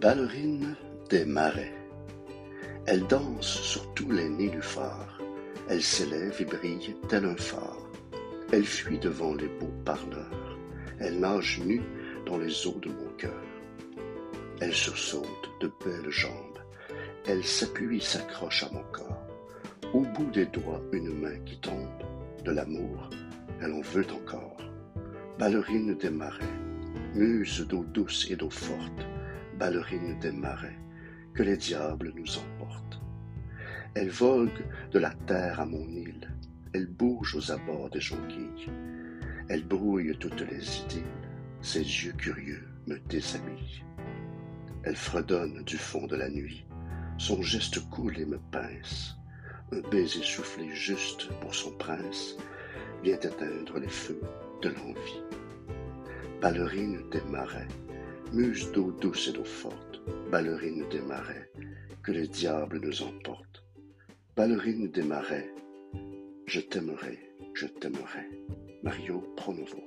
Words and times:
Ballerine 0.00 0.76
des 1.10 1.26
marais. 1.26 1.74
Elle 2.86 3.06
danse 3.06 3.60
sur 3.60 3.92
tous 3.92 4.10
les 4.10 4.30
nénuphars. 4.30 5.20
Elle 5.68 5.82
s'élève 5.82 6.34
et 6.40 6.46
brille 6.46 6.96
tel 7.10 7.26
un 7.26 7.36
phare. 7.36 7.86
Elle 8.50 8.64
fuit 8.64 8.98
devant 8.98 9.34
les 9.34 9.48
beaux 9.48 9.74
parleurs. 9.84 10.56
Elle 11.00 11.20
nage 11.20 11.60
nue 11.66 11.82
dans 12.24 12.38
les 12.38 12.66
eaux 12.66 12.80
de 12.80 12.88
mon 12.88 13.10
cœur. 13.18 13.44
Elle 14.62 14.72
sursaute 14.72 15.50
de 15.60 15.70
belles 15.84 16.10
jambes. 16.10 16.58
Elle 17.26 17.44
s'appuie, 17.44 18.00
s'accroche 18.00 18.64
à 18.64 18.70
mon 18.72 18.84
corps. 18.92 19.26
Au 19.92 20.00
bout 20.00 20.30
des 20.32 20.46
doigts, 20.46 20.80
une 20.92 21.12
main 21.20 21.38
qui 21.44 21.58
tombe. 21.58 22.02
De 22.42 22.52
l'amour, 22.52 23.10
elle 23.60 23.74
en 23.74 23.82
veut 23.82 24.06
encore. 24.14 24.56
Ballerine 25.38 25.94
des 25.98 26.08
marais, 26.08 26.56
muse 27.14 27.66
d'eau 27.68 27.84
douce 27.92 28.26
et 28.30 28.36
d'eau 28.36 28.48
forte, 28.48 29.06
ballerine 29.60 30.18
des 30.20 30.32
marais, 30.32 30.78
que 31.34 31.42
les 31.42 31.58
diables 31.58 32.14
nous 32.16 32.38
emportent. 32.38 32.98
Elle 33.94 34.08
vogue 34.08 34.64
de 34.90 34.98
la 34.98 35.10
terre 35.26 35.60
à 35.60 35.66
mon 35.66 35.86
île, 35.86 36.32
elle 36.72 36.86
bouge 36.86 37.36
aux 37.36 37.52
abords 37.52 37.90
des 37.90 38.00
jonquilles, 38.00 38.70
elle 39.50 39.64
brouille 39.64 40.16
toutes 40.18 40.40
les 40.50 40.80
idylles, 40.80 41.26
ses 41.60 41.80
yeux 41.80 42.14
curieux 42.14 42.66
me 42.86 42.98
déshabillent. 43.00 43.84
Elle 44.82 44.96
fredonne 44.96 45.62
du 45.64 45.76
fond 45.76 46.06
de 46.06 46.16
la 46.16 46.30
nuit, 46.30 46.64
son 47.18 47.42
geste 47.42 47.86
coule 47.90 48.18
et 48.18 48.24
me 48.24 48.38
pince, 48.50 49.18
un 49.72 49.82
baiser 49.90 50.22
soufflé 50.22 50.74
juste 50.74 51.28
pour 51.42 51.54
son 51.54 51.72
prince 51.72 52.38
vient 53.02 53.20
éteindre 53.20 53.78
les 53.78 53.88
feux 53.88 54.22
de 54.62 54.70
l'envie. 54.70 55.22
Ballerine 56.40 57.02
des 57.10 57.22
marais, 57.30 57.68
muse 58.32 58.70
d'eau 58.72 58.92
douce 58.92 59.28
et 59.28 59.32
d'eau 59.32 59.44
forte, 59.44 60.00
ballerine 60.30 60.88
des 60.88 61.00
marais, 61.00 61.50
que 62.02 62.12
les 62.12 62.28
diables 62.28 62.78
nous 62.80 63.02
emportent. 63.02 63.64
Ballerine 64.36 64.88
des 64.88 65.02
marais, 65.02 65.52
je 66.46 66.60
t'aimerai, 66.60 67.18
je 67.54 67.66
t'aimerai. 67.66 68.28
Mario 68.82 69.20
Pronovo. 69.36 69.82